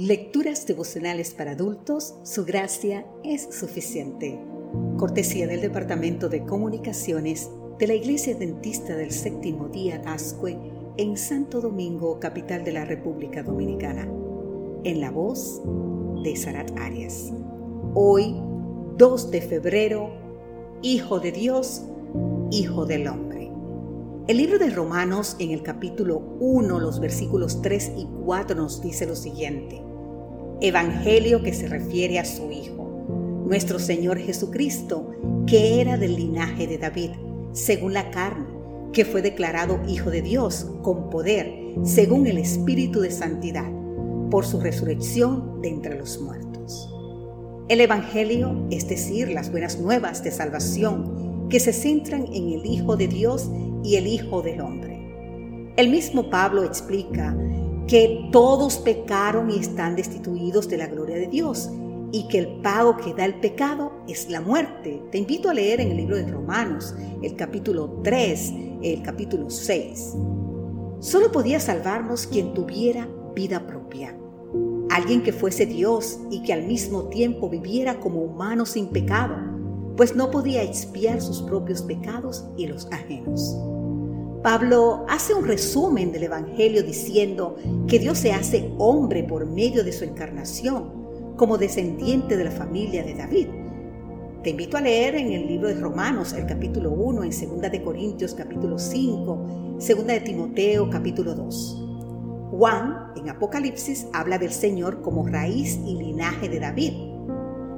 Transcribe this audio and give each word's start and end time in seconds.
Lecturas 0.00 0.66
devocionales 0.66 1.34
para 1.34 1.50
adultos, 1.50 2.14
su 2.22 2.46
gracia 2.46 3.04
es 3.22 3.54
suficiente. 3.54 4.40
Cortesía 4.96 5.46
del 5.46 5.60
Departamento 5.60 6.30
de 6.30 6.42
Comunicaciones 6.42 7.50
de 7.78 7.86
la 7.86 7.92
Iglesia 7.92 8.34
Dentista 8.34 8.96
del 8.96 9.10
Séptimo 9.10 9.68
Día 9.68 10.00
Ascue 10.06 10.56
en 10.96 11.18
Santo 11.18 11.60
Domingo, 11.60 12.18
capital 12.18 12.64
de 12.64 12.72
la 12.72 12.86
República 12.86 13.42
Dominicana. 13.42 14.08
En 14.84 15.02
la 15.02 15.10
voz 15.10 15.60
de 16.24 16.34
Sarat 16.34 16.70
Arias. 16.78 17.30
Hoy, 17.94 18.36
2 18.96 19.30
de 19.30 19.42
febrero, 19.42 20.14
Hijo 20.80 21.20
de 21.20 21.30
Dios, 21.30 21.82
Hijo 22.50 22.86
del 22.86 23.06
Hombre. 23.06 23.52
El 24.28 24.38
libro 24.38 24.58
de 24.58 24.70
Romanos 24.70 25.36
en 25.40 25.50
el 25.50 25.62
capítulo 25.62 26.20
1, 26.40 26.80
los 26.80 27.00
versículos 27.00 27.60
3 27.60 27.92
y 27.98 28.08
4 28.24 28.56
nos 28.56 28.80
dice 28.80 29.04
lo 29.04 29.14
siguiente 29.14 29.89
evangelio 30.60 31.42
que 31.42 31.54
se 31.54 31.68
refiere 31.68 32.18
a 32.18 32.24
su 32.24 32.50
Hijo, 32.50 33.04
nuestro 33.46 33.78
Señor 33.78 34.18
Jesucristo, 34.18 35.10
que 35.46 35.80
era 35.80 35.96
del 35.96 36.16
linaje 36.16 36.66
de 36.66 36.78
David, 36.78 37.10
según 37.52 37.94
la 37.94 38.10
carne, 38.10 38.46
que 38.92 39.04
fue 39.04 39.22
declarado 39.22 39.80
Hijo 39.88 40.10
de 40.10 40.22
Dios 40.22 40.66
con 40.82 41.10
poder, 41.10 41.52
según 41.84 42.26
el 42.26 42.38
Espíritu 42.38 43.00
de 43.00 43.10
Santidad, 43.10 43.70
por 44.30 44.44
su 44.44 44.60
resurrección 44.60 45.62
de 45.62 45.68
entre 45.68 45.96
los 45.96 46.20
muertos. 46.20 46.88
El 47.68 47.80
Evangelio, 47.80 48.66
es 48.70 48.88
decir, 48.88 49.28
las 49.30 49.50
buenas 49.50 49.78
nuevas 49.78 50.22
de 50.22 50.30
salvación, 50.30 51.48
que 51.48 51.60
se 51.60 51.72
centran 51.72 52.26
en 52.32 52.52
el 52.52 52.66
Hijo 52.66 52.96
de 52.96 53.08
Dios 53.08 53.48
y 53.82 53.96
el 53.96 54.06
Hijo 54.06 54.42
del 54.42 54.60
Hombre. 54.60 55.00
El 55.76 55.88
mismo 55.88 56.28
Pablo 56.28 56.64
explica 56.64 57.34
que 57.90 58.28
todos 58.30 58.78
pecaron 58.78 59.50
y 59.50 59.58
están 59.58 59.96
destituidos 59.96 60.68
de 60.68 60.76
la 60.76 60.86
gloria 60.86 61.16
de 61.16 61.26
Dios 61.26 61.68
y 62.12 62.28
que 62.28 62.38
el 62.38 62.46
pago 62.62 62.96
que 62.96 63.12
da 63.14 63.24
el 63.24 63.40
pecado 63.40 63.90
es 64.06 64.30
la 64.30 64.40
muerte. 64.40 65.02
Te 65.10 65.18
invito 65.18 65.50
a 65.50 65.54
leer 65.54 65.80
en 65.80 65.90
el 65.90 65.96
libro 65.96 66.16
de 66.16 66.24
Romanos, 66.28 66.94
el 67.20 67.34
capítulo 67.34 68.00
3, 68.04 68.52
el 68.82 69.02
capítulo 69.02 69.50
6. 69.50 70.14
Solo 71.00 71.32
podía 71.32 71.58
salvarnos 71.58 72.28
quien 72.28 72.54
tuviera 72.54 73.08
vida 73.34 73.66
propia. 73.66 74.16
Alguien 74.88 75.24
que 75.24 75.32
fuese 75.32 75.66
Dios 75.66 76.20
y 76.30 76.44
que 76.44 76.52
al 76.52 76.68
mismo 76.68 77.08
tiempo 77.08 77.50
viviera 77.50 77.98
como 77.98 78.20
humano 78.20 78.66
sin 78.66 78.86
pecado, 78.86 79.34
pues 79.96 80.14
no 80.14 80.30
podía 80.30 80.62
expiar 80.62 81.20
sus 81.20 81.42
propios 81.42 81.82
pecados 81.82 82.44
y 82.56 82.68
los 82.68 82.86
ajenos. 82.92 83.56
Pablo 84.42 85.04
hace 85.06 85.34
un 85.34 85.46
resumen 85.46 86.12
del 86.12 86.22
Evangelio 86.22 86.82
diciendo 86.82 87.56
que 87.86 87.98
Dios 87.98 88.16
se 88.16 88.32
hace 88.32 88.72
hombre 88.78 89.22
por 89.22 89.44
medio 89.44 89.84
de 89.84 89.92
su 89.92 90.04
encarnación, 90.04 91.34
como 91.36 91.58
descendiente 91.58 92.38
de 92.38 92.44
la 92.44 92.50
familia 92.50 93.04
de 93.04 93.14
David. 93.14 93.48
Te 94.42 94.50
invito 94.50 94.78
a 94.78 94.80
leer 94.80 95.16
en 95.16 95.32
el 95.32 95.46
libro 95.46 95.68
de 95.68 95.74
Romanos 95.74 96.32
el 96.32 96.46
capítulo 96.46 96.90
1, 96.90 97.24
en 97.24 97.30
2 97.30 97.60
de 97.70 97.82
Corintios 97.82 98.32
capítulo 98.32 98.78
5, 98.78 99.76
2 99.78 100.06
de 100.06 100.20
Timoteo 100.20 100.88
capítulo 100.88 101.34
2. 101.34 101.86
Juan 102.52 103.12
en 103.16 103.28
Apocalipsis 103.28 104.06
habla 104.14 104.38
del 104.38 104.52
Señor 104.52 105.02
como 105.02 105.26
raíz 105.26 105.78
y 105.84 105.96
linaje 105.96 106.48
de 106.48 106.60
David. 106.60 106.92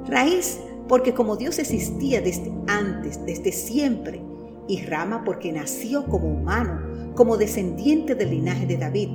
Raíz 0.07 0.61
porque 0.87 1.13
como 1.13 1.35
Dios 1.35 1.59
existía 1.59 2.21
desde 2.21 2.53
antes, 2.67 3.25
desde 3.25 3.51
siempre, 3.51 4.21
y 4.67 4.85
Rama 4.85 5.23
porque 5.25 5.51
nació 5.51 6.05
como 6.05 6.27
humano, 6.27 7.13
como 7.15 7.37
descendiente 7.37 8.15
del 8.15 8.31
linaje 8.31 8.65
de 8.65 8.77
David. 8.77 9.09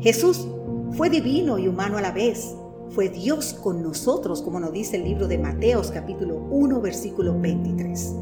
Jesús 0.00 0.46
fue 0.92 1.10
divino 1.10 1.58
y 1.58 1.68
humano 1.68 1.98
a 1.98 2.02
la 2.02 2.12
vez. 2.12 2.54
Fue 2.90 3.08
Dios 3.08 3.52
con 3.52 3.82
nosotros, 3.82 4.40
como 4.40 4.60
nos 4.60 4.72
dice 4.72 4.96
el 4.96 5.04
libro 5.04 5.28
de 5.28 5.38
Mateos 5.38 5.90
capítulo 5.90 6.36
1 6.50 6.80
versículo 6.80 7.38
23. 7.38 8.14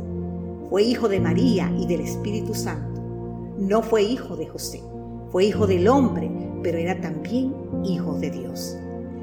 Fue 0.69 0.83
hijo 0.83 1.09
de 1.09 1.21
María 1.21 1.73
y 1.79 1.87
del 1.87 2.01
Espíritu 2.01 2.55
Santo. 2.55 3.01
No 3.59 3.83
fue 3.83 4.03
hijo 4.03 4.37
de 4.37 4.47
José. 4.49 4.83
Fue 5.31 5.45
hijo 5.45 5.67
del 5.67 5.87
hombre, 5.87 6.31
pero 6.63 6.79
era 6.79 7.01
también 7.01 7.55
hijo 7.85 8.19
de 8.19 8.31
Dios. 8.31 8.77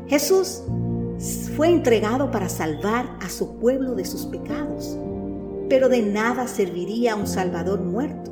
Jesús 0.07 0.63
fue 1.55 1.69
entregado 1.69 2.31
para 2.31 2.47
salvar 2.47 3.17
a 3.21 3.29
su 3.29 3.57
pueblo 3.57 3.95
de 3.95 4.05
sus 4.05 4.25
pecados 4.25 4.97
pero 5.69 5.89
de 5.89 6.01
nada 6.01 6.47
serviría 6.47 7.15
un 7.15 7.27
Salvador 7.27 7.81
muerto. 7.81 8.31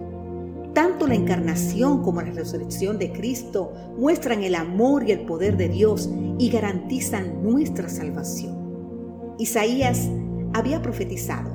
Tanto 0.73 1.05
la 1.05 1.15
encarnación 1.15 2.01
como 2.01 2.21
la 2.21 2.31
resurrección 2.31 2.97
de 2.97 3.11
Cristo 3.11 3.73
muestran 3.97 4.43
el 4.43 4.55
amor 4.55 5.07
y 5.07 5.11
el 5.11 5.25
poder 5.25 5.57
de 5.57 5.67
Dios 5.67 6.09
y 6.37 6.49
garantizan 6.49 7.43
nuestra 7.43 7.89
salvación. 7.89 9.35
Isaías 9.37 10.09
había 10.53 10.81
profetizado, 10.81 11.49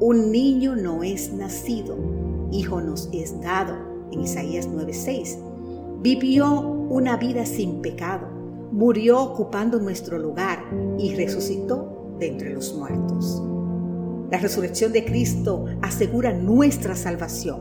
un 0.00 0.30
niño 0.30 0.76
no 0.76 1.02
es 1.02 1.32
nacido, 1.32 1.96
hijo 2.50 2.80
nos 2.80 3.08
es 3.12 3.40
dado, 3.40 3.74
en 4.10 4.20
Isaías 4.20 4.68
9:6. 4.68 5.38
Vivió 6.02 6.60
una 6.60 7.16
vida 7.16 7.46
sin 7.46 7.80
pecado, 7.80 8.26
murió 8.72 9.22
ocupando 9.22 9.78
nuestro 9.78 10.18
lugar 10.18 10.62
y 10.98 11.14
resucitó 11.14 12.16
de 12.18 12.28
entre 12.28 12.52
los 12.52 12.74
muertos. 12.74 13.42
La 14.32 14.38
resurrección 14.38 14.92
de 14.92 15.04
Cristo 15.04 15.66
asegura 15.82 16.32
nuestra 16.32 16.96
salvación. 16.96 17.60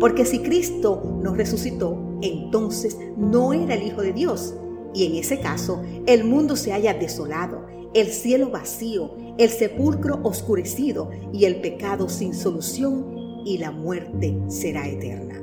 Porque 0.00 0.24
si 0.24 0.38
Cristo 0.38 1.18
nos 1.22 1.36
resucitó, 1.36 2.16
entonces 2.22 2.96
no 3.18 3.52
era 3.52 3.74
el 3.74 3.82
Hijo 3.82 4.00
de 4.00 4.14
Dios. 4.14 4.54
Y 4.94 5.04
en 5.04 5.16
ese 5.16 5.40
caso, 5.40 5.82
el 6.06 6.24
mundo 6.24 6.56
se 6.56 6.72
haya 6.72 6.94
desolado, 6.94 7.66
el 7.92 8.06
cielo 8.06 8.50
vacío, 8.50 9.10
el 9.36 9.50
sepulcro 9.50 10.20
oscurecido 10.22 11.10
y 11.30 11.44
el 11.44 11.60
pecado 11.60 12.08
sin 12.08 12.32
solución 12.32 13.42
y 13.44 13.58
la 13.58 13.70
muerte 13.70 14.34
será 14.48 14.88
eterna. 14.88 15.42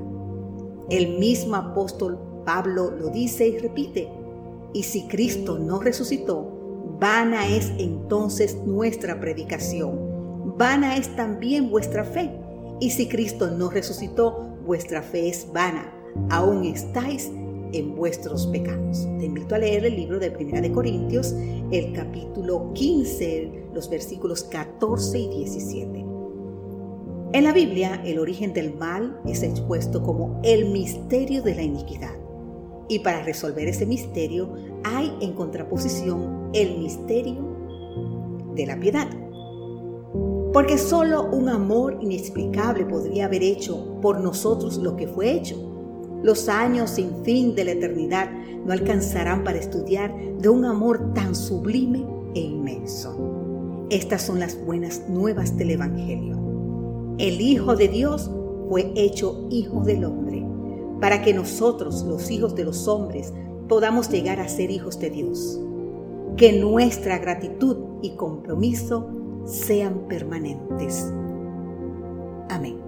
El 0.89 1.19
mismo 1.19 1.57
apóstol 1.57 2.17
Pablo 2.43 2.89
lo 2.89 3.09
dice 3.09 3.47
y 3.47 3.59
repite, 3.59 4.09
y 4.73 4.81
si 4.81 5.07
Cristo 5.07 5.59
no 5.59 5.79
resucitó, 5.79 6.97
vana 6.99 7.47
es 7.47 7.71
entonces 7.77 8.57
nuestra 8.65 9.19
predicación 9.19 10.08
vana 10.59 10.97
es 10.97 11.15
también 11.15 11.71
vuestra 11.71 12.03
fe. 12.03 12.29
Y 12.81 12.91
si 12.91 13.07
Cristo 13.07 13.49
no 13.49 13.69
resucitó, 13.69 14.57
vuestra 14.65 15.01
fe 15.01 15.29
es 15.29 15.47
vana. 15.53 15.89
Aún 16.29 16.65
estáis 16.65 17.31
en 17.71 17.95
vuestros 17.95 18.45
pecados. 18.47 19.07
Te 19.19 19.25
invito 19.25 19.55
a 19.55 19.59
leer 19.59 19.85
el 19.85 19.95
libro 19.95 20.19
de 20.19 20.31
Primera 20.31 20.59
de 20.59 20.71
Corintios, 20.71 21.33
el 21.71 21.93
capítulo 21.93 22.73
15, 22.73 23.69
los 23.73 23.89
versículos 23.89 24.43
14 24.43 25.17
y 25.17 25.29
17. 25.29 26.05
En 27.31 27.43
la 27.45 27.53
Biblia, 27.53 28.01
el 28.03 28.19
origen 28.19 28.51
del 28.51 28.73
mal 28.75 29.17
es 29.25 29.43
expuesto 29.43 30.03
como 30.03 30.41
el 30.43 30.71
misterio 30.71 31.41
de 31.41 31.55
la 31.55 31.61
iniquidad. 31.61 32.17
Y 32.89 32.99
para 32.99 33.23
resolver 33.23 33.69
ese 33.69 33.85
misterio 33.85 34.53
hay 34.83 35.15
en 35.21 35.33
contraposición 35.33 36.49
el 36.53 36.79
misterio 36.79 37.47
de 38.55 38.65
la 38.65 38.77
piedad 38.77 39.07
porque 40.53 40.77
solo 40.77 41.29
un 41.31 41.47
amor 41.49 41.97
inexplicable 42.01 42.85
podría 42.85 43.25
haber 43.25 43.43
hecho 43.43 43.99
por 44.01 44.19
nosotros 44.19 44.77
lo 44.77 44.95
que 44.95 45.07
fue 45.07 45.31
hecho. 45.31 45.55
Los 46.23 46.49
años 46.49 46.91
sin 46.91 47.23
fin 47.23 47.55
de 47.55 47.65
la 47.65 47.71
eternidad 47.71 48.29
no 48.65 48.73
alcanzarán 48.73 49.43
para 49.43 49.59
estudiar 49.59 50.13
de 50.39 50.49
un 50.49 50.65
amor 50.65 51.13
tan 51.13 51.35
sublime 51.35 52.05
e 52.33 52.41
inmenso. 52.41 53.85
Estas 53.89 54.23
son 54.23 54.39
las 54.39 54.63
buenas 54.65 55.07
nuevas 55.07 55.55
del 55.55 55.71
Evangelio. 55.71 56.37
El 57.17 57.41
Hijo 57.41 57.75
de 57.75 57.87
Dios 57.87 58.29
fue 58.67 58.91
hecho 58.95 59.47
Hijo 59.49 59.81
del 59.81 60.05
Hombre, 60.05 60.45
para 60.99 61.21
que 61.21 61.33
nosotros, 61.33 62.03
los 62.03 62.29
hijos 62.31 62.55
de 62.55 62.65
los 62.65 62.87
hombres, 62.87 63.33
podamos 63.67 64.09
llegar 64.09 64.39
a 64.39 64.47
ser 64.47 64.71
hijos 64.71 64.99
de 64.99 65.09
Dios. 65.09 65.59
Que 66.37 66.59
nuestra 66.59 67.17
gratitud 67.17 67.77
y 68.01 68.11
compromiso 68.11 69.09
sean 69.49 70.07
permanentes. 70.07 71.05
Amén. 72.49 72.78